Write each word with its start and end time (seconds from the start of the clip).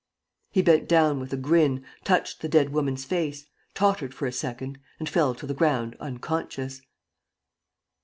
He 0.49 0.63
bent 0.63 0.89
down 0.89 1.19
with 1.19 1.31
a 1.31 1.37
grin, 1.37 1.85
touched 2.03 2.41
the 2.41 2.47
dead 2.49 2.69
woman's 2.73 3.05
face, 3.05 3.45
tottered 3.75 4.15
for 4.15 4.25
a 4.25 4.31
second 4.31 4.79
and 4.97 5.07
fell 5.07 5.35
to 5.35 5.45
the 5.45 5.53
ground 5.53 5.95
unconscious. 5.99 6.81